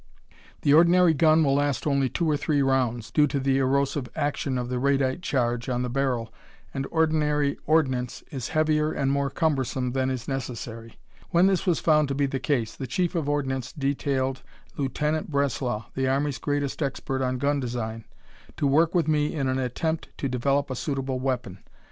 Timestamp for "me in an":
19.07-19.59